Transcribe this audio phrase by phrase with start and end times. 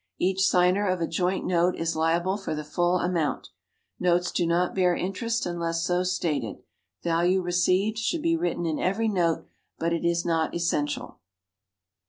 [0.17, 3.49] Each signer of a joint note is liable for the full amount.
[3.99, 6.63] Notes do not bear interest unless so stated.
[7.03, 9.45] "Value received" should be written in every note,
[9.77, 11.19] but it is not essential.